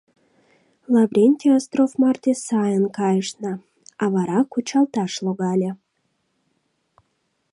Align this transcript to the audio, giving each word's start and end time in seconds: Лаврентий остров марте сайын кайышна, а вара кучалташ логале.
Лаврентий 0.93 1.53
остров 1.57 1.89
марте 2.01 2.31
сайын 2.47 2.85
кайышна, 2.97 3.53
а 4.03 4.05
вара 4.13 4.39
кучалташ 4.51 5.13
логале. 5.25 5.71